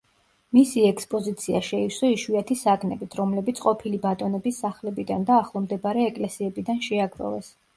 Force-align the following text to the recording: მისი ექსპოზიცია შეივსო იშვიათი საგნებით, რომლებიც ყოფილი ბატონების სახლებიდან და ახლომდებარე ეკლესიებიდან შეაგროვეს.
მისი 0.57 0.83
ექსპოზიცია 0.91 1.59
შეივსო 1.67 2.09
იშვიათი 2.13 2.57
საგნებით, 2.61 3.17
რომლებიც 3.21 3.61
ყოფილი 3.67 4.01
ბატონების 4.09 4.63
სახლებიდან 4.65 5.29
და 5.29 5.37
ახლომდებარე 5.43 6.09
ეკლესიებიდან 6.13 6.83
შეაგროვეს. 6.89 7.55